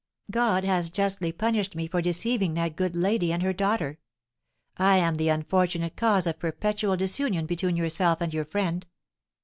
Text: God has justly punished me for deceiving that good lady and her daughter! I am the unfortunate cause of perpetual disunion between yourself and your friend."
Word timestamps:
God 0.31 0.63
has 0.63 0.89
justly 0.89 1.31
punished 1.31 1.75
me 1.75 1.85
for 1.87 2.01
deceiving 2.01 2.55
that 2.55 2.75
good 2.75 2.95
lady 2.95 3.31
and 3.31 3.43
her 3.43 3.53
daughter! 3.53 3.99
I 4.77 4.97
am 4.97 5.13
the 5.13 5.29
unfortunate 5.29 5.95
cause 5.95 6.25
of 6.25 6.39
perpetual 6.39 6.97
disunion 6.97 7.45
between 7.45 7.75
yourself 7.77 8.19
and 8.19 8.33
your 8.33 8.45
friend." 8.45 8.87